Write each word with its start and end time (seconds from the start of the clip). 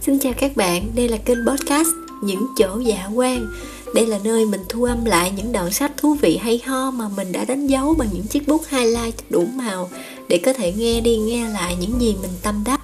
Xin 0.00 0.18
chào 0.18 0.32
các 0.36 0.56
bạn, 0.56 0.90
đây 0.94 1.08
là 1.08 1.16
kênh 1.16 1.46
podcast 1.46 1.88
Những 2.22 2.46
chỗ 2.58 2.78
dạ 2.78 3.06
quan 3.14 3.46
Đây 3.94 4.06
là 4.06 4.18
nơi 4.24 4.44
mình 4.44 4.60
thu 4.68 4.84
âm 4.84 5.04
lại 5.04 5.32
những 5.36 5.52
đoạn 5.52 5.72
sách 5.72 5.92
thú 5.96 6.14
vị 6.14 6.36
hay 6.36 6.62
ho 6.66 6.90
mà 6.90 7.08
mình 7.16 7.32
đã 7.32 7.44
đánh 7.44 7.66
dấu 7.66 7.94
bằng 7.98 8.08
những 8.12 8.26
chiếc 8.26 8.48
bút 8.48 8.62
highlight 8.68 9.30
đủ 9.30 9.46
màu 9.54 9.90
để 10.28 10.38
có 10.38 10.52
thể 10.52 10.72
nghe 10.72 11.00
đi 11.00 11.16
nghe 11.16 11.48
lại 11.48 11.76
những 11.80 12.00
gì 12.00 12.16
mình 12.22 12.30
tâm 12.42 12.62
đắc. 12.66 12.80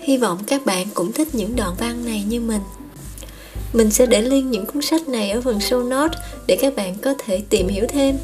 Hy 0.00 0.16
vọng 0.18 0.38
các 0.46 0.66
bạn 0.66 0.86
cũng 0.94 1.12
thích 1.12 1.28
những 1.34 1.56
đoạn 1.56 1.74
văn 1.78 2.04
này 2.04 2.24
như 2.28 2.40
mình. 2.40 2.62
Mình 3.72 3.90
sẽ 3.90 4.06
để 4.06 4.22
link 4.22 4.50
những 4.50 4.66
cuốn 4.66 4.82
sách 4.82 5.08
này 5.08 5.30
ở 5.30 5.40
phần 5.40 5.58
show 5.58 5.88
notes 5.88 6.18
để 6.46 6.56
các 6.60 6.76
bạn 6.76 6.94
có 7.02 7.14
thể 7.18 7.42
tìm 7.50 7.68
hiểu 7.68 7.84
thêm. 7.88 8.16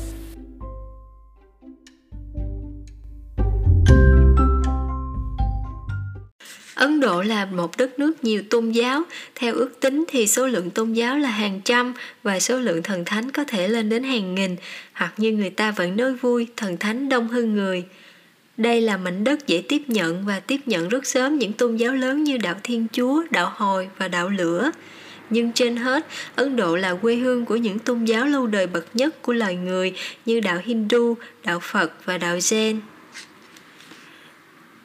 Ấn 6.74 7.00
Độ 7.00 7.22
là 7.22 7.44
một 7.44 7.76
đất 7.76 7.98
nước 7.98 8.24
nhiều 8.24 8.42
tôn 8.50 8.70
giáo. 8.70 9.02
Theo 9.34 9.54
ước 9.54 9.80
tính 9.80 10.04
thì 10.08 10.26
số 10.26 10.46
lượng 10.46 10.70
tôn 10.70 10.92
giáo 10.92 11.18
là 11.18 11.30
hàng 11.30 11.60
trăm 11.64 11.94
và 12.22 12.40
số 12.40 12.58
lượng 12.58 12.82
thần 12.82 13.04
thánh 13.04 13.30
có 13.30 13.44
thể 13.44 13.68
lên 13.68 13.88
đến 13.88 14.02
hàng 14.02 14.34
nghìn, 14.34 14.56
hoặc 14.92 15.12
như 15.16 15.32
người 15.32 15.50
ta 15.50 15.70
vẫn 15.70 15.96
nói 15.96 16.14
vui, 16.14 16.46
thần 16.56 16.76
thánh 16.76 17.08
đông 17.08 17.28
hơn 17.28 17.54
người. 17.54 17.84
Đây 18.56 18.80
là 18.80 18.96
mảnh 18.96 19.24
đất 19.24 19.46
dễ 19.46 19.62
tiếp 19.68 19.82
nhận 19.86 20.24
và 20.26 20.40
tiếp 20.40 20.60
nhận 20.66 20.88
rất 20.88 21.06
sớm 21.06 21.38
những 21.38 21.52
tôn 21.52 21.76
giáo 21.76 21.94
lớn 21.94 22.24
như 22.24 22.38
đạo 22.38 22.54
Thiên 22.62 22.86
Chúa, 22.92 23.22
đạo 23.30 23.52
Hồi 23.56 23.88
và 23.98 24.08
đạo 24.08 24.28
Lửa. 24.28 24.70
Nhưng 25.30 25.52
trên 25.52 25.76
hết, 25.76 26.06
Ấn 26.34 26.56
Độ 26.56 26.76
là 26.76 26.94
quê 26.94 27.14
hương 27.14 27.44
của 27.44 27.56
những 27.56 27.78
tôn 27.78 28.04
giáo 28.04 28.26
lâu 28.26 28.46
đời 28.46 28.66
bậc 28.66 28.96
nhất 28.96 29.22
của 29.22 29.32
loài 29.32 29.56
người 29.56 29.92
như 30.26 30.40
đạo 30.40 30.58
Hindu, 30.64 31.16
đạo 31.44 31.60
Phật 31.62 31.92
và 32.04 32.18
đạo 32.18 32.36
Zen. 32.36 32.76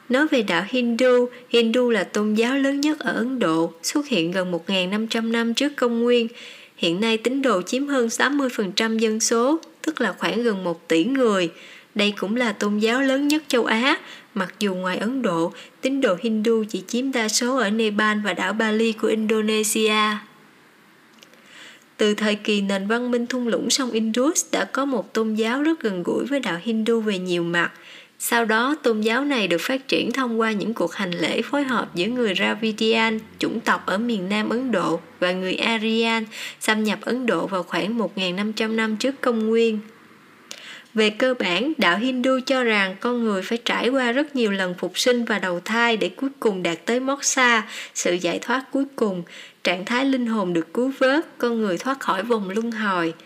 Nói 0.08 0.26
về 0.26 0.42
đạo 0.42 0.64
Hindu, 0.68 1.28
Hindu 1.48 1.90
là 1.90 2.04
tôn 2.04 2.34
giáo 2.34 2.58
lớn 2.58 2.80
nhất 2.80 2.98
ở 2.98 3.12
Ấn 3.12 3.38
Độ, 3.38 3.72
xuất 3.82 4.08
hiện 4.08 4.30
gần 4.30 4.52
1.500 4.66 5.30
năm 5.30 5.54
trước 5.54 5.76
công 5.76 6.02
nguyên. 6.02 6.28
Hiện 6.76 7.00
nay 7.00 7.16
tín 7.16 7.42
đồ 7.42 7.62
chiếm 7.62 7.86
hơn 7.86 8.06
80% 8.06 8.98
dân 8.98 9.20
số, 9.20 9.60
tức 9.82 10.00
là 10.00 10.14
khoảng 10.18 10.42
gần 10.42 10.64
1 10.64 10.88
tỷ 10.88 11.04
người. 11.04 11.50
Đây 11.94 12.14
cũng 12.18 12.36
là 12.36 12.52
tôn 12.52 12.78
giáo 12.78 13.02
lớn 13.02 13.28
nhất 13.28 13.42
châu 13.48 13.64
Á, 13.64 13.98
mặc 14.34 14.54
dù 14.58 14.74
ngoài 14.74 14.96
Ấn 14.96 15.22
Độ, 15.22 15.52
tín 15.80 16.00
đồ 16.00 16.16
Hindu 16.20 16.64
chỉ 16.68 16.82
chiếm 16.86 17.12
đa 17.12 17.28
số 17.28 17.56
ở 17.56 17.70
Nepal 17.70 18.18
và 18.24 18.32
đảo 18.32 18.52
Bali 18.52 18.92
của 18.92 19.08
Indonesia. 19.08 20.16
Từ 21.96 22.14
thời 22.14 22.34
kỳ 22.34 22.60
nền 22.60 22.86
văn 22.86 23.10
minh 23.10 23.26
thung 23.26 23.48
lũng 23.48 23.70
sông 23.70 23.90
Indus 23.90 24.44
đã 24.52 24.64
có 24.64 24.84
một 24.84 25.14
tôn 25.14 25.34
giáo 25.34 25.62
rất 25.62 25.80
gần 25.80 26.02
gũi 26.02 26.26
với 26.26 26.40
đạo 26.40 26.58
Hindu 26.62 27.00
về 27.00 27.18
nhiều 27.18 27.42
mặt– 27.42 27.72
sau 28.20 28.44
đó, 28.44 28.76
tôn 28.82 29.00
giáo 29.00 29.24
này 29.24 29.48
được 29.48 29.60
phát 29.60 29.88
triển 29.88 30.12
thông 30.12 30.40
qua 30.40 30.52
những 30.52 30.74
cuộc 30.74 30.94
hành 30.94 31.10
lễ 31.10 31.42
phối 31.42 31.64
hợp 31.64 31.94
giữa 31.94 32.06
người 32.06 32.34
Dravidian, 32.34 33.18
chủng 33.38 33.60
tộc 33.60 33.86
ở 33.86 33.98
miền 33.98 34.28
Nam 34.28 34.48
Ấn 34.48 34.72
Độ, 34.72 35.00
và 35.20 35.32
người 35.32 35.54
Aryan, 35.54 36.24
xâm 36.60 36.84
nhập 36.84 36.98
Ấn 37.02 37.26
Độ 37.26 37.46
vào 37.46 37.62
khoảng 37.62 37.98
1.500 37.98 38.74
năm 38.74 38.96
trước 38.96 39.20
công 39.20 39.46
nguyên. 39.46 39.78
Về 40.94 41.10
cơ 41.10 41.34
bản, 41.34 41.72
đạo 41.78 41.98
Hindu 41.98 42.38
cho 42.46 42.64
rằng 42.64 42.96
con 43.00 43.24
người 43.24 43.42
phải 43.42 43.58
trải 43.64 43.88
qua 43.88 44.12
rất 44.12 44.36
nhiều 44.36 44.50
lần 44.50 44.74
phục 44.78 44.98
sinh 44.98 45.24
và 45.24 45.38
đầu 45.38 45.60
thai 45.64 45.96
để 45.96 46.08
cuối 46.08 46.30
cùng 46.40 46.62
đạt 46.62 46.86
tới 46.86 47.00
moksha, 47.00 47.68
sự 47.94 48.14
giải 48.14 48.38
thoát 48.38 48.64
cuối 48.72 48.84
cùng, 48.96 49.22
trạng 49.64 49.84
thái 49.84 50.04
linh 50.04 50.26
hồn 50.26 50.52
được 50.52 50.74
cứu 50.74 50.92
vớt, 50.98 51.38
con 51.38 51.60
người 51.60 51.78
thoát 51.78 52.00
khỏi 52.00 52.22
vòng 52.22 52.50
luân 52.50 52.70
hồi– 52.70 53.14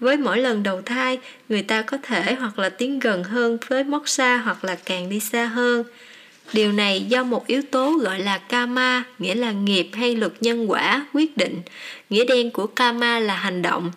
với 0.00 0.16
mỗi 0.16 0.38
lần 0.38 0.62
đầu 0.62 0.82
thai, 0.82 1.18
người 1.48 1.62
ta 1.62 1.82
có 1.82 1.96
thể 2.02 2.34
hoặc 2.34 2.58
là 2.58 2.68
tiến 2.68 2.98
gần 2.98 3.24
hơn 3.24 3.58
với 3.68 3.84
mốc 3.84 4.08
xa 4.08 4.36
hoặc 4.36 4.64
là 4.64 4.76
càng 4.84 5.08
đi 5.08 5.20
xa 5.20 5.44
hơn. 5.44 5.84
Điều 6.52 6.72
này 6.72 7.00
do 7.00 7.24
một 7.24 7.46
yếu 7.46 7.62
tố 7.70 7.92
gọi 7.92 8.20
là 8.20 8.38
karma, 8.38 9.04
nghĩa 9.18 9.34
là 9.34 9.52
nghiệp 9.52 9.88
hay 9.92 10.16
luật 10.16 10.32
nhân 10.40 10.70
quả 10.70 11.06
quyết 11.14 11.36
định. 11.36 11.62
Nghĩa 12.10 12.24
đen 12.24 12.50
của 12.50 12.66
karma 12.66 13.18
là 13.18 13.34
hành 13.34 13.62
động. 13.62 13.92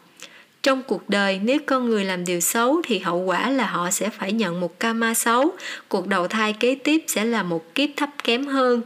Trong 0.64 0.84
cuộc 0.84 1.10
đời, 1.10 1.40
nếu 1.44 1.58
con 1.66 1.90
người 1.90 2.06
làm 2.06 2.26
điều 2.26 2.40
xấu 2.40 2.82
thì 2.86 3.00
hậu 3.00 3.18
quả 3.18 3.50
là 3.50 3.66
họ 3.66 3.92
sẽ 3.92 4.10
phải 4.10 4.32
nhận 4.32 4.60
một 4.60 4.80
karma 4.80 5.14
xấu. 5.14 5.52
Cuộc 5.88 6.08
đầu 6.08 6.28
thai 6.28 6.54
kế 6.54 6.76
tiếp 6.76 7.04
sẽ 7.08 7.26
là 7.26 7.44
một 7.44 7.76
kiếp 7.76 7.90
thấp 7.98 8.10
kém 8.24 8.46
hơn. 8.46 8.82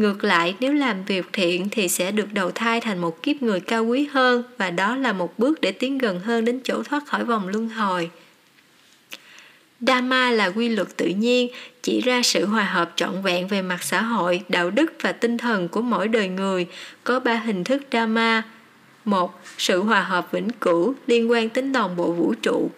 Ngược 0.00 0.24
lại, 0.24 0.54
nếu 0.60 0.72
làm 0.72 1.04
việc 1.04 1.26
thiện 1.32 1.68
thì 1.70 1.88
sẽ 1.88 2.10
được 2.10 2.32
đầu 2.32 2.50
thai 2.50 2.80
thành 2.80 2.98
một 2.98 3.22
kiếp 3.22 3.42
người 3.42 3.60
cao 3.60 3.84
quý 3.84 4.08
hơn 4.12 4.42
và 4.58 4.70
đó 4.70 4.96
là 4.96 5.12
một 5.12 5.38
bước 5.38 5.60
để 5.60 5.72
tiến 5.72 5.98
gần 5.98 6.20
hơn 6.20 6.44
đến 6.44 6.60
chỗ 6.64 6.82
thoát 6.82 7.06
khỏi 7.06 7.24
vòng 7.24 7.48
luân 7.48 7.68
hồi. 7.68 8.10
Dharma 9.80 10.30
là 10.30 10.46
quy 10.46 10.68
luật 10.68 10.96
tự 10.96 11.06
nhiên, 11.06 11.48
chỉ 11.82 12.00
ra 12.00 12.22
sự 12.22 12.46
hòa 12.46 12.64
hợp 12.64 12.92
trọn 12.96 13.22
vẹn 13.22 13.48
về 13.48 13.62
mặt 13.62 13.82
xã 13.82 14.02
hội, 14.02 14.42
đạo 14.48 14.70
đức 14.70 14.92
và 15.00 15.12
tinh 15.12 15.38
thần 15.38 15.68
của 15.68 15.82
mỗi 15.82 16.08
đời 16.08 16.28
người, 16.28 16.66
có 17.04 17.20
ba 17.20 17.34
hình 17.34 17.64
thức 17.64 17.82
Dharma. 17.92 18.42
một 19.04 19.40
Sự 19.58 19.82
hòa 19.82 20.02
hợp 20.02 20.32
vĩnh 20.32 20.50
cửu 20.50 20.94
liên 21.06 21.30
quan 21.30 21.48
đến 21.54 21.72
đồng 21.72 21.96
bộ 21.96 22.12
vũ 22.12 22.34
trụ. 22.42 22.70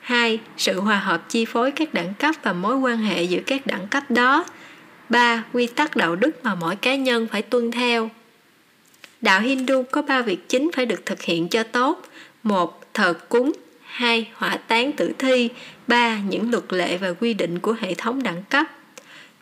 2. 0.00 0.38
Sự 0.56 0.80
hòa 0.80 0.98
hợp 0.98 1.28
chi 1.28 1.44
phối 1.44 1.70
các 1.70 1.94
đẳng 1.94 2.14
cấp 2.18 2.34
và 2.42 2.52
mối 2.52 2.76
quan 2.76 2.98
hệ 2.98 3.22
giữa 3.22 3.40
các 3.46 3.66
đẳng 3.66 3.88
cấp 3.88 4.10
đó. 4.10 4.44
3. 5.12 5.44
Quy 5.52 5.66
tắc 5.66 5.96
đạo 5.96 6.16
đức 6.16 6.44
mà 6.44 6.54
mỗi 6.54 6.76
cá 6.76 6.96
nhân 6.96 7.26
phải 7.30 7.42
tuân 7.42 7.70
theo. 7.70 8.10
Đạo 9.20 9.40
Hindu 9.40 9.82
có 9.90 10.02
ba 10.02 10.22
việc 10.22 10.48
chính 10.48 10.70
phải 10.72 10.86
được 10.86 11.06
thực 11.06 11.22
hiện 11.22 11.48
cho 11.48 11.62
tốt. 11.62 12.02
một 12.42 12.94
Thờ 12.94 13.14
cúng 13.28 13.52
2. 13.82 14.28
Hỏa 14.34 14.56
táng 14.56 14.92
tử 14.92 15.12
thi 15.18 15.48
3. 15.86 16.18
Những 16.28 16.50
luật 16.50 16.64
lệ 16.68 16.96
và 16.96 17.12
quy 17.20 17.34
định 17.34 17.58
của 17.58 17.76
hệ 17.80 17.94
thống 17.94 18.22
đẳng 18.22 18.42
cấp 18.50 18.66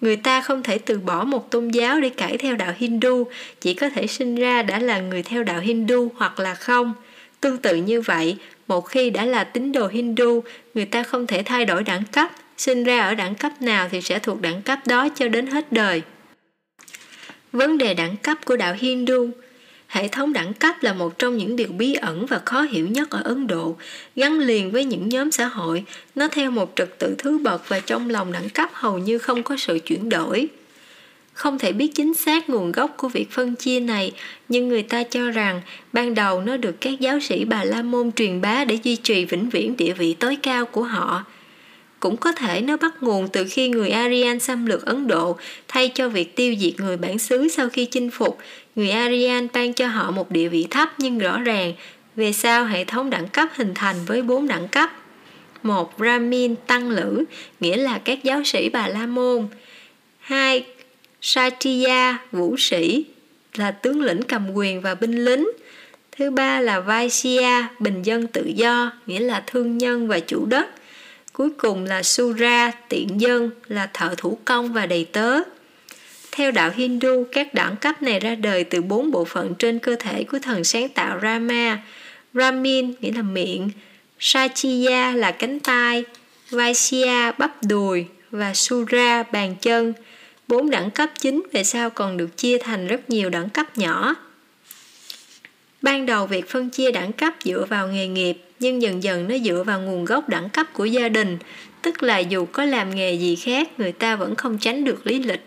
Người 0.00 0.16
ta 0.16 0.40
không 0.40 0.62
thể 0.62 0.78
từ 0.78 0.98
bỏ 0.98 1.24
một 1.24 1.50
tôn 1.50 1.68
giáo 1.68 2.00
để 2.00 2.08
cải 2.08 2.38
theo 2.38 2.56
đạo 2.56 2.72
Hindu, 2.76 3.24
chỉ 3.60 3.74
có 3.74 3.90
thể 3.90 4.06
sinh 4.06 4.34
ra 4.34 4.62
đã 4.62 4.78
là 4.78 5.00
người 5.00 5.22
theo 5.22 5.42
đạo 5.42 5.60
Hindu 5.60 6.12
hoặc 6.16 6.40
là 6.40 6.54
không. 6.54 6.94
Tương 7.40 7.58
tự 7.58 7.76
như 7.76 8.00
vậy, 8.00 8.36
một 8.68 8.80
khi 8.80 9.10
đã 9.10 9.24
là 9.24 9.44
tín 9.44 9.72
đồ 9.72 9.86
Hindu, 9.86 10.42
người 10.74 10.84
ta 10.84 11.02
không 11.02 11.26
thể 11.26 11.42
thay 11.42 11.64
đổi 11.64 11.82
đẳng 11.82 12.04
cấp 12.12 12.30
sinh 12.60 12.84
ra 12.84 13.00
ở 13.00 13.14
đẳng 13.14 13.34
cấp 13.34 13.62
nào 13.62 13.88
thì 13.90 14.00
sẽ 14.00 14.18
thuộc 14.18 14.40
đẳng 14.40 14.62
cấp 14.62 14.78
đó 14.86 15.08
cho 15.14 15.28
đến 15.28 15.46
hết 15.46 15.72
đời. 15.72 16.02
Vấn 17.52 17.78
đề 17.78 17.94
đẳng 17.94 18.16
cấp 18.16 18.38
của 18.44 18.56
đạo 18.56 18.74
Hindu 18.78 19.30
Hệ 19.86 20.08
thống 20.08 20.32
đẳng 20.32 20.54
cấp 20.54 20.76
là 20.80 20.92
một 20.92 21.18
trong 21.18 21.36
những 21.36 21.56
điều 21.56 21.68
bí 21.68 21.94
ẩn 21.94 22.26
và 22.26 22.40
khó 22.44 22.62
hiểu 22.62 22.88
nhất 22.88 23.10
ở 23.10 23.20
Ấn 23.24 23.46
Độ, 23.46 23.76
gắn 24.16 24.38
liền 24.38 24.70
với 24.70 24.84
những 24.84 25.08
nhóm 25.08 25.30
xã 25.30 25.46
hội, 25.46 25.84
nó 26.14 26.28
theo 26.28 26.50
một 26.50 26.72
trật 26.76 26.98
tự 26.98 27.14
thứ 27.18 27.38
bậc 27.38 27.68
và 27.68 27.80
trong 27.80 28.10
lòng 28.10 28.32
đẳng 28.32 28.48
cấp 28.48 28.70
hầu 28.72 28.98
như 28.98 29.18
không 29.18 29.42
có 29.42 29.56
sự 29.56 29.78
chuyển 29.86 30.08
đổi. 30.08 30.48
Không 31.32 31.58
thể 31.58 31.72
biết 31.72 31.94
chính 31.94 32.14
xác 32.14 32.50
nguồn 32.50 32.72
gốc 32.72 32.94
của 32.96 33.08
việc 33.08 33.30
phân 33.30 33.56
chia 33.56 33.80
này, 33.80 34.12
nhưng 34.48 34.68
người 34.68 34.82
ta 34.82 35.02
cho 35.02 35.30
rằng 35.30 35.60
ban 35.92 36.14
đầu 36.14 36.40
nó 36.40 36.56
được 36.56 36.80
các 36.80 37.00
giáo 37.00 37.20
sĩ 37.20 37.44
Bà 37.44 37.64
La 37.64 37.82
Môn 37.82 38.12
truyền 38.12 38.40
bá 38.40 38.64
để 38.64 38.78
duy 38.82 38.96
trì 38.96 39.24
vĩnh 39.24 39.50
viễn 39.50 39.76
địa 39.76 39.92
vị 39.92 40.14
tối 40.14 40.38
cao 40.42 40.66
của 40.66 40.82
họ– 40.82 41.24
cũng 42.00 42.16
có 42.16 42.32
thể 42.32 42.60
nó 42.60 42.76
bắt 42.76 43.02
nguồn 43.02 43.28
từ 43.28 43.46
khi 43.50 43.68
người 43.68 43.90
Aryan 43.90 44.40
xâm 44.40 44.66
lược 44.66 44.86
Ấn 44.86 45.08
Độ 45.08 45.36
thay 45.68 45.88
cho 45.88 46.08
việc 46.08 46.36
tiêu 46.36 46.54
diệt 46.58 46.80
người 46.80 46.96
bản 46.96 47.18
xứ 47.18 47.48
sau 47.48 47.68
khi 47.68 47.84
chinh 47.84 48.10
phục, 48.10 48.38
người 48.76 48.90
Aryan 48.90 49.48
ban 49.52 49.72
cho 49.72 49.86
họ 49.86 50.10
một 50.10 50.30
địa 50.30 50.48
vị 50.48 50.66
thấp 50.70 50.88
nhưng 50.98 51.18
rõ 51.18 51.40
ràng. 51.40 51.72
Về 52.16 52.32
sau 52.32 52.64
hệ 52.64 52.84
thống 52.84 53.10
đẳng 53.10 53.28
cấp 53.28 53.48
hình 53.54 53.74
thành 53.74 53.96
với 54.06 54.22
bốn 54.22 54.48
đẳng 54.48 54.68
cấp. 54.68 54.90
một 55.62 55.98
Brahmin 55.98 56.56
tăng 56.66 56.90
lữ, 56.90 57.24
nghĩa 57.60 57.76
là 57.76 57.98
các 57.98 58.24
giáo 58.24 58.44
sĩ 58.44 58.68
Bà 58.68 58.88
La 58.88 59.06
Môn. 59.06 59.46
hai 60.20 60.66
Satya 61.22 62.18
vũ 62.32 62.56
sĩ, 62.58 63.04
là 63.54 63.70
tướng 63.70 64.02
lĩnh 64.02 64.22
cầm 64.22 64.50
quyền 64.54 64.80
và 64.80 64.94
binh 64.94 65.24
lính. 65.24 65.50
Thứ 66.16 66.30
ba 66.30 66.60
là 66.60 66.80
Vaishya, 66.80 67.68
bình 67.78 68.02
dân 68.02 68.26
tự 68.26 68.44
do, 68.54 68.92
nghĩa 69.06 69.20
là 69.20 69.42
thương 69.46 69.78
nhân 69.78 70.08
và 70.08 70.20
chủ 70.20 70.46
đất. 70.46 70.66
Cuối 71.32 71.50
cùng 71.50 71.84
là 71.84 72.02
Sura, 72.02 72.72
tiện 72.88 73.20
dân, 73.20 73.50
là 73.68 73.90
thợ 73.94 74.14
thủ 74.16 74.38
công 74.44 74.72
và 74.72 74.86
đầy 74.86 75.04
tớ. 75.04 75.40
Theo 76.32 76.50
đạo 76.50 76.70
Hindu, 76.74 77.24
các 77.32 77.54
đẳng 77.54 77.76
cấp 77.76 78.02
này 78.02 78.20
ra 78.20 78.34
đời 78.34 78.64
từ 78.64 78.82
bốn 78.82 79.10
bộ 79.10 79.24
phận 79.24 79.54
trên 79.54 79.78
cơ 79.78 79.96
thể 79.98 80.24
của 80.24 80.38
thần 80.38 80.64
sáng 80.64 80.88
tạo 80.88 81.18
Rama. 81.22 81.78
Ramin 82.34 82.94
nghĩa 83.00 83.12
là 83.12 83.22
miệng, 83.22 83.70
Sachiya 84.18 85.12
là 85.16 85.30
cánh 85.30 85.60
tay, 85.60 86.04
Vaisya 86.50 87.32
bắp 87.38 87.64
đùi 87.64 88.04
và 88.30 88.54
Sura 88.54 89.22
bàn 89.22 89.54
chân. 89.60 89.92
Bốn 90.48 90.70
đẳng 90.70 90.90
cấp 90.90 91.10
chính 91.18 91.42
về 91.52 91.64
sau 91.64 91.90
còn 91.90 92.16
được 92.16 92.36
chia 92.36 92.58
thành 92.58 92.86
rất 92.86 93.10
nhiều 93.10 93.30
đẳng 93.30 93.48
cấp 93.48 93.78
nhỏ. 93.78 94.14
Ban 95.82 96.06
đầu 96.06 96.26
việc 96.26 96.48
phân 96.48 96.70
chia 96.70 96.90
đẳng 96.90 97.12
cấp 97.12 97.34
dựa 97.44 97.66
vào 97.68 97.88
nghề 97.88 98.06
nghiệp 98.06 98.36
nhưng 98.60 98.82
dần 98.82 99.02
dần 99.02 99.28
nó 99.28 99.38
dựa 99.38 99.62
vào 99.66 99.80
nguồn 99.80 100.04
gốc 100.04 100.28
đẳng 100.28 100.48
cấp 100.48 100.66
của 100.72 100.84
gia 100.84 101.08
đình. 101.08 101.38
Tức 101.82 102.02
là 102.02 102.18
dù 102.18 102.46
có 102.52 102.64
làm 102.64 102.94
nghề 102.94 103.14
gì 103.14 103.36
khác 103.36 103.80
người 103.80 103.92
ta 103.92 104.16
vẫn 104.16 104.34
không 104.34 104.58
tránh 104.58 104.84
được 104.84 105.06
lý 105.06 105.22
lịch. 105.22 105.44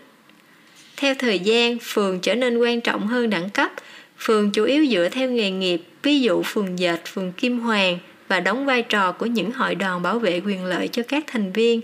Theo 0.97 1.15
thời 1.15 1.39
gian 1.39 1.77
phường 1.81 2.19
trở 2.19 2.35
nên 2.35 2.57
quan 2.57 2.81
trọng 2.81 3.07
hơn 3.07 3.29
đẳng 3.29 3.49
cấp. 3.49 3.71
Phường 4.17 4.51
chủ 4.51 4.63
yếu 4.63 4.85
dựa 4.85 5.09
theo 5.11 5.29
nghề 5.29 5.51
nghiệp 5.51 5.81
ví 6.03 6.21
dụ 6.21 6.43
phường 6.43 6.79
dệt 6.79 7.01
phường 7.05 7.31
kim 7.31 7.59
hoàng 7.59 7.99
và 8.27 8.39
đóng 8.39 8.65
vai 8.65 8.81
trò 8.81 9.11
của 9.11 9.25
những 9.25 9.51
hội 9.51 9.75
đoàn 9.75 10.01
bảo 10.01 10.19
vệ 10.19 10.41
quyền 10.45 10.65
lợi 10.65 10.87
cho 10.87 11.03
các 11.07 11.23
thành 11.27 11.51
viên. 11.51 11.81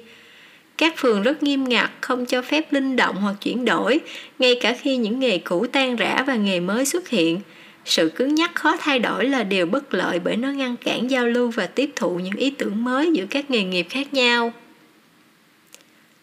Các 0.78 0.94
phường 0.98 1.22
rất 1.22 1.44
nghiêm 1.44 1.64
ngặt, 1.64 1.90
không 2.02 2.26
cho 2.26 2.42
phép 2.42 2.74
linh 2.74 2.96
động 2.96 3.16
hoặc 3.16 3.36
chuyển 3.42 3.66
đổi, 3.66 4.00
ngay 4.40 4.56
cả 4.62 4.78
khi 4.82 4.98
những 4.98 5.20
nghề 5.20 5.38
cũ 5.38 5.66
tan 5.72 5.96
rã 5.96 6.24
và 6.28 6.36
nghề 6.36 6.60
mới 6.60 6.86
xuất 6.86 7.10
hiện. 7.10 7.40
Sự 7.86 8.10
cứng 8.10 8.36
nhắc 8.36 8.56
khó 8.56 8.78
thay 8.80 9.00
đổi 9.00 9.26
là 9.26 9.44
điều 9.44 9.66
bất 9.66 9.94
lợi 9.94 10.20
bởi 10.20 10.36
nó 10.36 10.52
ngăn 10.52 10.78
cản 10.78 11.12
giao 11.12 11.28
lưu 11.28 11.50
và 11.50 11.68
tiếp 11.68 11.90
thụ 11.96 12.20
những 12.20 12.36
ý 12.36 12.50
tưởng 12.50 12.84
mới 12.84 13.12
giữa 13.14 13.26
các 13.30 13.52
nghề 13.52 13.64
nghiệp 13.64 13.88
khác 13.90 14.14
nhau. 14.14 14.54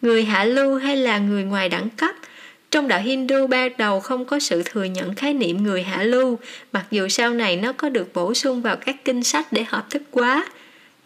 Người 0.01 0.25
hạ 0.25 0.43
lưu 0.43 0.77
hay 0.77 0.97
là 0.97 1.17
người 1.17 1.43
ngoài 1.43 1.69
đẳng 1.69 1.89
cấp 1.89 2.15
trong 2.71 2.87
đạo 2.87 2.99
Hindu 2.99 3.47
ban 3.47 3.71
đầu 3.77 3.99
không 3.99 4.25
có 4.25 4.39
sự 4.39 4.63
thừa 4.65 4.83
nhận 4.83 5.15
khái 5.15 5.33
niệm 5.33 5.63
người 5.63 5.83
hạ 5.83 6.03
lưu, 6.03 6.39
mặc 6.71 6.85
dù 6.91 7.07
sau 7.07 7.33
này 7.33 7.55
nó 7.55 7.73
có 7.73 7.89
được 7.89 8.13
bổ 8.13 8.33
sung 8.33 8.61
vào 8.61 8.75
các 8.75 9.05
kinh 9.05 9.23
sách 9.23 9.53
để 9.53 9.63
hợp 9.67 9.89
thức 9.89 10.01
quá. 10.11 10.45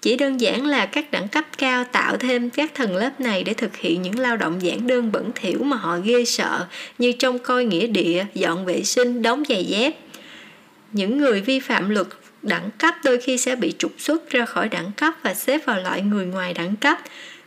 Chỉ 0.01 0.15
đơn 0.15 0.41
giản 0.41 0.65
là 0.65 0.85
các 0.85 1.11
đẳng 1.11 1.27
cấp 1.27 1.45
cao 1.57 1.83
tạo 1.83 2.17
thêm 2.17 2.49
các 2.49 2.75
thần 2.75 2.95
lớp 2.95 3.19
này 3.19 3.43
để 3.43 3.53
thực 3.53 3.77
hiện 3.77 4.01
những 4.01 4.19
lao 4.19 4.37
động 4.37 4.61
giản 4.61 4.87
đơn 4.87 5.11
bẩn 5.11 5.31
thỉu 5.35 5.63
mà 5.63 5.77
họ 5.77 5.97
ghê 6.03 6.25
sợ 6.25 6.67
như 6.97 7.11
trông 7.11 7.39
coi 7.39 7.65
nghĩa 7.65 7.87
địa, 7.87 8.25
dọn 8.33 8.65
vệ 8.65 8.83
sinh, 8.83 9.21
đóng 9.21 9.43
giày 9.49 9.63
dép. 9.63 9.93
Những 10.91 11.17
người 11.17 11.41
vi 11.41 11.59
phạm 11.59 11.89
luật 11.89 12.07
đẳng 12.41 12.69
cấp 12.77 12.95
đôi 13.03 13.17
khi 13.17 13.37
sẽ 13.37 13.55
bị 13.55 13.73
trục 13.77 13.91
xuất 13.97 14.29
ra 14.29 14.45
khỏi 14.45 14.69
đẳng 14.69 14.91
cấp 14.97 15.13
và 15.23 15.33
xếp 15.33 15.65
vào 15.65 15.81
loại 15.81 16.01
người 16.01 16.25
ngoài 16.25 16.53
đẳng 16.53 16.75
cấp, 16.75 16.97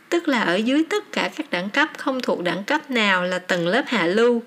tức 0.09 0.27
là 0.27 0.41
ở 0.41 0.55
dưới 0.55 0.83
tất 0.89 1.11
cả 1.11 1.29
các 1.35 1.49
đẳng 1.51 1.69
cấp 1.69 1.89
không 1.97 2.21
thuộc 2.21 2.43
đẳng 2.43 2.63
cấp 2.63 2.91
nào 2.91 3.23
là 3.23 3.39
tầng 3.39 3.67
lớp 3.67 3.83
hạ 3.87 4.05
lưu. 4.05 4.43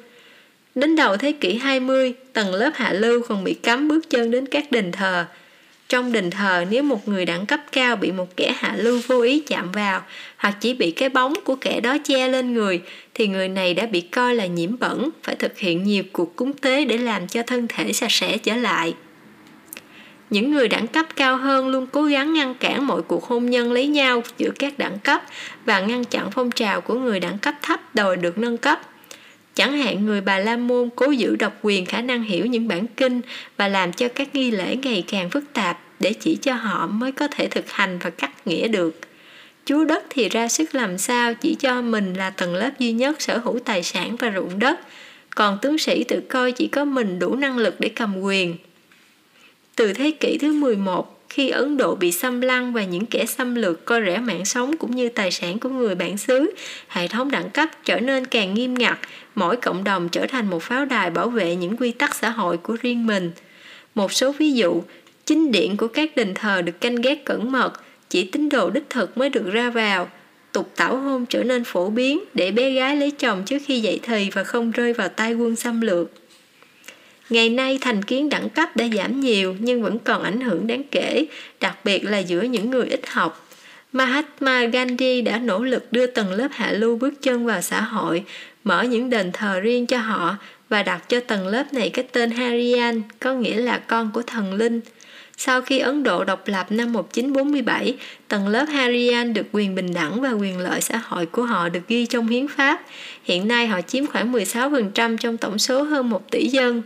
Đến 0.74 0.96
đầu 0.96 1.16
thế 1.16 1.32
kỷ 1.32 1.54
20, 1.54 2.14
tầng 2.32 2.54
lớp 2.54 2.70
hạ 2.74 2.92
lưu 2.92 3.22
còn 3.28 3.44
bị 3.44 3.54
cấm 3.54 3.88
bước 3.88 4.10
chân 4.10 4.30
đến 4.30 4.46
các 4.46 4.72
đền 4.72 4.92
thờ, 4.92 5.24
trong 5.88 6.12
đền 6.12 6.30
thờ, 6.30 6.64
nếu 6.70 6.82
một 6.82 7.08
người 7.08 7.24
đẳng 7.24 7.46
cấp 7.46 7.60
cao 7.72 7.96
bị 7.96 8.12
một 8.12 8.36
kẻ 8.36 8.54
hạ 8.58 8.74
lưu 8.76 9.00
vô 9.06 9.20
ý 9.20 9.40
chạm 9.40 9.72
vào, 9.72 10.02
hoặc 10.36 10.56
chỉ 10.60 10.74
bị 10.74 10.90
cái 10.90 11.08
bóng 11.08 11.34
của 11.44 11.56
kẻ 11.56 11.80
đó 11.80 11.96
che 12.04 12.28
lên 12.28 12.52
người, 12.52 12.82
thì 13.14 13.28
người 13.28 13.48
này 13.48 13.74
đã 13.74 13.86
bị 13.86 14.00
coi 14.00 14.34
là 14.34 14.46
nhiễm 14.46 14.78
bẩn, 14.78 15.10
phải 15.22 15.34
thực 15.34 15.58
hiện 15.58 15.84
nhiều 15.84 16.02
cuộc 16.12 16.36
cúng 16.36 16.52
tế 16.52 16.84
để 16.84 16.98
làm 16.98 17.28
cho 17.28 17.42
thân 17.42 17.66
thể 17.68 17.92
sạch 17.92 18.12
sẽ 18.12 18.38
trở 18.38 18.56
lại. 18.56 18.94
Những 20.30 20.52
người 20.52 20.68
đẳng 20.68 20.86
cấp 20.86 21.06
cao 21.16 21.36
hơn 21.36 21.68
luôn 21.68 21.86
cố 21.86 22.02
gắng 22.02 22.34
ngăn 22.34 22.54
cản 22.54 22.86
mọi 22.86 23.02
cuộc 23.02 23.24
hôn 23.24 23.50
nhân 23.50 23.72
lấy 23.72 23.86
nhau 23.86 24.22
giữa 24.38 24.50
các 24.58 24.78
đẳng 24.78 24.98
cấp 24.98 25.22
và 25.64 25.80
ngăn 25.80 26.04
chặn 26.04 26.30
phong 26.30 26.50
trào 26.50 26.80
của 26.80 26.94
người 26.94 27.20
đẳng 27.20 27.38
cấp 27.38 27.54
thấp 27.62 27.94
đòi 27.94 28.16
được 28.16 28.38
nâng 28.38 28.56
cấp. 28.56 28.80
Chẳng 29.58 29.78
hạn 29.78 30.06
người 30.06 30.20
Bà 30.20 30.38
La 30.38 30.56
Môn 30.56 30.88
cố 30.96 31.10
giữ 31.10 31.36
độc 31.36 31.58
quyền 31.62 31.86
khả 31.86 32.00
năng 32.00 32.22
hiểu 32.22 32.46
những 32.46 32.68
bản 32.68 32.86
kinh 32.86 33.20
và 33.56 33.68
làm 33.68 33.92
cho 33.92 34.08
các 34.08 34.34
nghi 34.34 34.50
lễ 34.50 34.76
ngày 34.76 35.04
càng 35.08 35.30
phức 35.30 35.44
tạp 35.52 35.80
để 36.00 36.12
chỉ 36.12 36.36
cho 36.36 36.54
họ 36.54 36.86
mới 36.86 37.12
có 37.12 37.28
thể 37.28 37.48
thực 37.48 37.70
hành 37.70 37.98
và 37.98 38.10
cắt 38.10 38.46
nghĩa 38.46 38.68
được. 38.68 39.00
Chúa 39.64 39.84
đất 39.84 40.04
thì 40.10 40.28
ra 40.28 40.48
sức 40.48 40.74
làm 40.74 40.98
sao 40.98 41.34
chỉ 41.34 41.54
cho 41.54 41.82
mình 41.82 42.14
là 42.14 42.30
tầng 42.30 42.54
lớp 42.54 42.70
duy 42.78 42.92
nhất 42.92 43.22
sở 43.22 43.38
hữu 43.38 43.58
tài 43.58 43.82
sản 43.82 44.16
và 44.16 44.32
ruộng 44.34 44.58
đất, 44.58 44.80
còn 45.34 45.58
tướng 45.62 45.78
sĩ 45.78 46.04
tự 46.04 46.20
coi 46.28 46.52
chỉ 46.52 46.66
có 46.66 46.84
mình 46.84 47.18
đủ 47.18 47.34
năng 47.34 47.56
lực 47.56 47.80
để 47.80 47.88
cầm 47.88 48.20
quyền. 48.20 48.56
Từ 49.76 49.92
thế 49.92 50.10
kỷ 50.10 50.38
thứ 50.40 50.52
11, 50.52 51.17
khi 51.30 51.48
Ấn 51.50 51.76
Độ 51.76 51.94
bị 51.94 52.12
xâm 52.12 52.40
lăng 52.40 52.72
và 52.72 52.84
những 52.84 53.06
kẻ 53.06 53.26
xâm 53.26 53.54
lược 53.54 53.84
coi 53.84 54.02
rẻ 54.06 54.18
mạng 54.18 54.44
sống 54.44 54.76
cũng 54.76 54.96
như 54.96 55.08
tài 55.08 55.30
sản 55.30 55.58
của 55.58 55.68
người 55.68 55.94
bản 55.94 56.18
xứ, 56.18 56.54
hệ 56.88 57.08
thống 57.08 57.30
đẳng 57.30 57.50
cấp 57.50 57.68
trở 57.84 58.00
nên 58.00 58.26
càng 58.26 58.54
nghiêm 58.54 58.74
ngặt, 58.74 58.98
mỗi 59.34 59.56
cộng 59.56 59.84
đồng 59.84 60.08
trở 60.08 60.26
thành 60.26 60.50
một 60.50 60.62
pháo 60.62 60.84
đài 60.84 61.10
bảo 61.10 61.28
vệ 61.28 61.56
những 61.56 61.76
quy 61.76 61.92
tắc 61.92 62.14
xã 62.14 62.30
hội 62.30 62.56
của 62.56 62.76
riêng 62.82 63.06
mình. 63.06 63.30
Một 63.94 64.12
số 64.12 64.32
ví 64.32 64.52
dụ, 64.52 64.82
chính 65.26 65.52
điện 65.52 65.76
của 65.76 65.88
các 65.88 66.16
đền 66.16 66.34
thờ 66.34 66.62
được 66.62 66.80
canh 66.80 66.96
gác 66.96 67.24
cẩn 67.24 67.52
mật, 67.52 67.72
chỉ 68.08 68.24
tín 68.24 68.48
đồ 68.48 68.70
đích 68.70 68.90
thực 68.90 69.18
mới 69.18 69.30
được 69.30 69.50
ra 69.52 69.70
vào. 69.70 70.08
Tục 70.52 70.72
tảo 70.76 70.96
hôn 70.96 71.26
trở 71.26 71.42
nên 71.42 71.64
phổ 71.64 71.90
biến 71.90 72.24
để 72.34 72.50
bé 72.50 72.70
gái 72.70 72.96
lấy 72.96 73.10
chồng 73.10 73.42
trước 73.46 73.58
khi 73.66 73.80
dậy 73.80 74.00
thì 74.02 74.30
và 74.30 74.44
không 74.44 74.70
rơi 74.70 74.92
vào 74.92 75.08
tay 75.08 75.34
quân 75.34 75.56
xâm 75.56 75.80
lược. 75.80 76.10
Ngày 77.30 77.48
nay 77.48 77.78
thành 77.80 78.02
kiến 78.02 78.28
đẳng 78.28 78.48
cấp 78.48 78.76
đã 78.76 78.84
giảm 78.94 79.20
nhiều 79.20 79.56
nhưng 79.58 79.82
vẫn 79.82 79.98
còn 79.98 80.22
ảnh 80.22 80.40
hưởng 80.40 80.66
đáng 80.66 80.82
kể, 80.90 81.26
đặc 81.60 81.78
biệt 81.84 82.04
là 82.04 82.18
giữa 82.18 82.42
những 82.42 82.70
người 82.70 82.86
ít 82.86 83.00
học. 83.06 83.48
Mahatma 83.92 84.64
Gandhi 84.64 85.22
đã 85.22 85.38
nỗ 85.38 85.64
lực 85.64 85.92
đưa 85.92 86.06
tầng 86.06 86.32
lớp 86.32 86.48
hạ 86.52 86.72
lưu 86.72 86.96
bước 86.96 87.22
chân 87.22 87.46
vào 87.46 87.60
xã 87.60 87.80
hội, 87.80 88.24
mở 88.64 88.82
những 88.82 89.10
đền 89.10 89.32
thờ 89.32 89.60
riêng 89.60 89.86
cho 89.86 89.98
họ 89.98 90.36
và 90.68 90.82
đặt 90.82 91.08
cho 91.08 91.20
tầng 91.20 91.46
lớp 91.46 91.72
này 91.72 91.90
cái 91.90 92.04
tên 92.12 92.30
Harian, 92.30 93.02
có 93.20 93.34
nghĩa 93.34 93.56
là 93.56 93.78
con 93.78 94.10
của 94.14 94.22
thần 94.22 94.54
linh. 94.54 94.80
Sau 95.36 95.62
khi 95.62 95.78
Ấn 95.78 96.02
Độ 96.02 96.24
độc 96.24 96.48
lập 96.48 96.72
năm 96.72 96.92
1947, 96.92 97.94
tầng 98.28 98.48
lớp 98.48 98.64
Harian 98.64 99.34
được 99.34 99.46
quyền 99.52 99.74
bình 99.74 99.94
đẳng 99.94 100.20
và 100.20 100.30
quyền 100.30 100.58
lợi 100.58 100.80
xã 100.80 100.96
hội 100.96 101.26
của 101.26 101.42
họ 101.42 101.68
được 101.68 101.88
ghi 101.88 102.06
trong 102.06 102.28
hiến 102.28 102.48
pháp. 102.48 102.82
Hiện 103.24 103.48
nay 103.48 103.66
họ 103.66 103.80
chiếm 103.80 104.06
khoảng 104.06 104.32
16% 104.32 105.16
trong 105.16 105.36
tổng 105.36 105.58
số 105.58 105.82
hơn 105.82 106.10
1 106.10 106.30
tỷ 106.30 106.48
dân. 106.48 106.82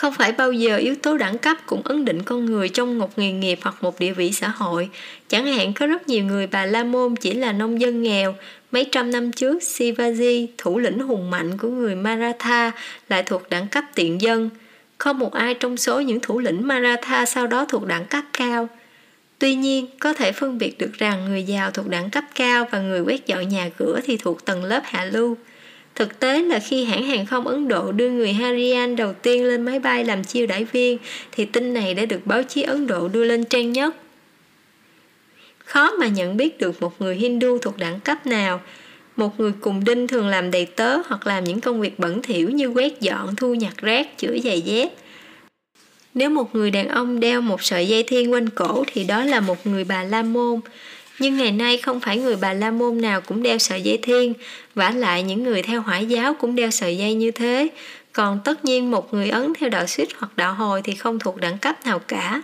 Không 0.00 0.14
phải 0.14 0.32
bao 0.32 0.52
giờ 0.52 0.76
yếu 0.76 0.94
tố 1.02 1.16
đẳng 1.16 1.38
cấp 1.38 1.56
cũng 1.66 1.82
ấn 1.82 2.04
định 2.04 2.22
con 2.22 2.46
người 2.46 2.68
trong 2.68 2.98
một 2.98 3.18
nghề 3.18 3.32
nghiệp 3.32 3.58
hoặc 3.62 3.74
một 3.80 4.00
địa 4.00 4.12
vị 4.12 4.32
xã 4.32 4.48
hội. 4.48 4.88
Chẳng 5.28 5.46
hạn 5.46 5.72
có 5.72 5.86
rất 5.86 6.08
nhiều 6.08 6.24
người 6.24 6.46
Bà 6.46 6.66
La 6.66 6.84
Môn 6.84 7.16
chỉ 7.16 7.32
là 7.32 7.52
nông 7.52 7.80
dân 7.80 8.02
nghèo. 8.02 8.34
Mấy 8.72 8.86
trăm 8.92 9.10
năm 9.10 9.32
trước, 9.32 9.62
Sivaji, 9.62 10.46
thủ 10.58 10.78
lĩnh 10.78 10.98
hùng 10.98 11.30
mạnh 11.30 11.58
của 11.58 11.68
người 11.68 11.94
Maratha, 11.94 12.70
lại 13.08 13.22
thuộc 13.22 13.50
đẳng 13.50 13.68
cấp 13.68 13.84
tiện 13.94 14.20
dân. 14.20 14.50
Không 14.98 15.18
một 15.18 15.32
ai 15.32 15.54
trong 15.54 15.76
số 15.76 16.00
những 16.00 16.20
thủ 16.20 16.38
lĩnh 16.38 16.66
Maratha 16.66 17.26
sau 17.26 17.46
đó 17.46 17.64
thuộc 17.64 17.86
đẳng 17.86 18.04
cấp 18.04 18.24
cao. 18.32 18.68
Tuy 19.38 19.54
nhiên, 19.54 19.86
có 19.98 20.12
thể 20.12 20.32
phân 20.32 20.58
biệt 20.58 20.78
được 20.78 20.92
rằng 20.92 21.24
người 21.24 21.42
giàu 21.42 21.70
thuộc 21.70 21.88
đẳng 21.88 22.10
cấp 22.10 22.24
cao 22.34 22.68
và 22.70 22.80
người 22.80 23.00
quét 23.00 23.26
dọn 23.26 23.48
nhà 23.48 23.70
cửa 23.78 24.00
thì 24.04 24.16
thuộc 24.16 24.44
tầng 24.44 24.64
lớp 24.64 24.80
hạ 24.84 25.04
lưu. 25.04 25.36
Thực 25.94 26.20
tế 26.20 26.42
là 26.42 26.58
khi 26.58 26.84
hãng 26.84 27.02
hàng 27.02 27.26
không 27.26 27.46
Ấn 27.46 27.68
Độ 27.68 27.92
đưa 27.92 28.10
người 28.10 28.32
Harian 28.32 28.96
đầu 28.96 29.12
tiên 29.12 29.44
lên 29.44 29.62
máy 29.62 29.78
bay 29.78 30.04
làm 30.04 30.24
chiêu 30.24 30.46
đãi 30.46 30.64
viên, 30.64 30.98
thì 31.32 31.44
tin 31.44 31.74
này 31.74 31.94
đã 31.94 32.04
được 32.04 32.26
báo 32.26 32.42
chí 32.42 32.62
Ấn 32.62 32.86
Độ 32.86 33.08
đưa 33.08 33.24
lên 33.24 33.44
trang 33.44 33.72
nhất. 33.72 33.96
Khó 35.64 35.90
mà 35.90 36.06
nhận 36.06 36.36
biết 36.36 36.58
được 36.58 36.82
một 36.82 37.00
người 37.00 37.16
Hindu 37.16 37.58
thuộc 37.58 37.78
đẳng 37.78 38.00
cấp 38.00 38.26
nào. 38.26 38.60
Một 39.16 39.40
người 39.40 39.52
cùng 39.60 39.84
đinh 39.84 40.08
thường 40.08 40.28
làm 40.28 40.50
đầy 40.50 40.66
tớ 40.66 40.96
hoặc 40.96 41.26
làm 41.26 41.44
những 41.44 41.60
công 41.60 41.80
việc 41.80 41.98
bẩn 41.98 42.22
thỉu 42.22 42.50
như 42.50 42.68
quét 42.68 43.00
dọn, 43.00 43.36
thu 43.36 43.54
nhặt 43.54 43.76
rác, 43.76 44.18
chữa 44.18 44.38
giày 44.44 44.60
dép. 44.60 44.88
Nếu 46.14 46.30
một 46.30 46.54
người 46.54 46.70
đàn 46.70 46.88
ông 46.88 47.20
đeo 47.20 47.40
một 47.40 47.62
sợi 47.62 47.88
dây 47.88 48.02
thiên 48.02 48.32
quanh 48.32 48.50
cổ 48.50 48.84
thì 48.92 49.04
đó 49.04 49.24
là 49.24 49.40
một 49.40 49.66
người 49.66 49.84
bà 49.84 50.02
la 50.02 50.22
môn 50.22 50.60
nhưng 51.20 51.36
ngày 51.36 51.52
nay 51.52 51.76
không 51.76 52.00
phải 52.00 52.18
người 52.18 52.36
bà 52.36 52.52
la 52.52 52.70
môn 52.70 53.00
nào 53.00 53.20
cũng 53.20 53.42
đeo 53.42 53.58
sợi 53.58 53.82
dây 53.82 53.98
thiên, 54.02 54.34
vả 54.74 54.90
lại 54.90 55.22
những 55.22 55.44
người 55.44 55.62
theo 55.62 55.80
hỏa 55.80 55.98
giáo 55.98 56.34
cũng 56.34 56.54
đeo 56.54 56.70
sợi 56.70 56.96
dây 56.96 57.14
như 57.14 57.30
thế. 57.30 57.68
Còn 58.12 58.40
tất 58.44 58.64
nhiên 58.64 58.90
một 58.90 59.14
người 59.14 59.28
ấn 59.28 59.52
theo 59.58 59.68
đạo 59.68 59.86
suýt 59.86 60.08
hoặc 60.16 60.36
đạo 60.36 60.54
hồi 60.54 60.80
thì 60.84 60.94
không 60.94 61.18
thuộc 61.18 61.36
đẳng 61.36 61.58
cấp 61.58 61.86
nào 61.86 61.98
cả. 61.98 62.42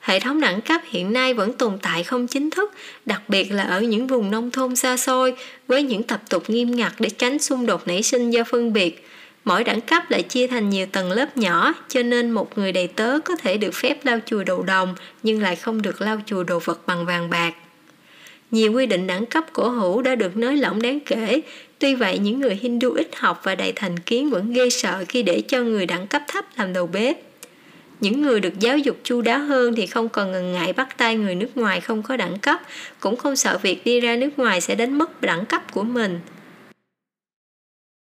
Hệ 0.00 0.20
thống 0.20 0.40
đẳng 0.40 0.60
cấp 0.60 0.80
hiện 0.90 1.12
nay 1.12 1.34
vẫn 1.34 1.52
tồn 1.52 1.78
tại 1.82 2.04
không 2.04 2.26
chính 2.26 2.50
thức, 2.50 2.74
đặc 3.04 3.22
biệt 3.28 3.52
là 3.52 3.62
ở 3.62 3.80
những 3.80 4.06
vùng 4.06 4.30
nông 4.30 4.50
thôn 4.50 4.76
xa 4.76 4.96
xôi, 4.96 5.34
với 5.68 5.82
những 5.82 6.02
tập 6.02 6.22
tục 6.28 6.50
nghiêm 6.50 6.76
ngặt 6.76 6.92
để 6.98 7.08
tránh 7.10 7.38
xung 7.38 7.66
đột 7.66 7.88
nảy 7.88 8.02
sinh 8.02 8.30
do 8.30 8.44
phân 8.44 8.72
biệt. 8.72 9.06
Mỗi 9.44 9.64
đẳng 9.64 9.80
cấp 9.80 10.10
lại 10.10 10.22
chia 10.22 10.46
thành 10.46 10.70
nhiều 10.70 10.86
tầng 10.86 11.10
lớp 11.10 11.36
nhỏ, 11.36 11.74
cho 11.88 12.02
nên 12.02 12.30
một 12.30 12.58
người 12.58 12.72
đầy 12.72 12.86
tớ 12.88 13.18
có 13.24 13.36
thể 13.36 13.56
được 13.56 13.74
phép 13.74 13.98
lau 14.04 14.18
chùi 14.26 14.44
đồ 14.44 14.62
đồng 14.62 14.94
nhưng 15.22 15.42
lại 15.42 15.56
không 15.56 15.82
được 15.82 16.00
lau 16.00 16.20
chùi 16.26 16.44
đồ 16.44 16.58
vật 16.58 16.86
bằng 16.86 17.06
vàng 17.06 17.30
bạc. 17.30 17.54
Nhiều 18.50 18.72
quy 18.72 18.86
định 18.86 19.06
đẳng 19.06 19.26
cấp 19.26 19.44
cổ 19.52 19.68
hữu 19.68 20.02
đã 20.02 20.14
được 20.14 20.36
nới 20.36 20.56
lỏng 20.56 20.82
đáng 20.82 21.00
kể, 21.00 21.40
tuy 21.78 21.94
vậy 21.94 22.18
những 22.18 22.40
người 22.40 22.54
Hindu 22.54 22.90
ít 22.90 23.08
học 23.16 23.40
và 23.42 23.54
đầy 23.54 23.72
thành 23.76 23.98
kiến 23.98 24.30
vẫn 24.30 24.52
ghê 24.52 24.70
sợ 24.70 25.04
khi 25.08 25.22
để 25.22 25.40
cho 25.40 25.62
người 25.62 25.86
đẳng 25.86 26.06
cấp 26.06 26.22
thấp 26.28 26.44
làm 26.56 26.72
đầu 26.72 26.86
bếp. 26.86 27.16
Những 28.00 28.22
người 28.22 28.40
được 28.40 28.60
giáo 28.60 28.78
dục 28.78 28.96
chu 29.02 29.22
đáo 29.22 29.38
hơn 29.38 29.74
thì 29.74 29.86
không 29.86 30.08
còn 30.08 30.32
ngần 30.32 30.52
ngại 30.52 30.72
bắt 30.72 30.98
tay 30.98 31.16
người 31.16 31.34
nước 31.34 31.56
ngoài 31.56 31.80
không 31.80 32.02
có 32.02 32.16
đẳng 32.16 32.38
cấp, 32.38 32.60
cũng 33.00 33.16
không 33.16 33.36
sợ 33.36 33.58
việc 33.62 33.84
đi 33.84 34.00
ra 34.00 34.16
nước 34.16 34.30
ngoài 34.38 34.60
sẽ 34.60 34.74
đánh 34.74 34.98
mất 34.98 35.22
đẳng 35.22 35.46
cấp 35.46 35.72
của 35.72 35.82
mình– 35.82 36.20